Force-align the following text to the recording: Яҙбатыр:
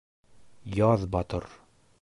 Яҙбатыр: 0.79 1.49